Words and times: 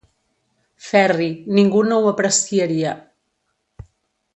Ferri, 0.85 1.29
ningú 1.59 1.85
no 1.91 2.01
ho 2.01 2.09
apreciaria. 2.15 2.97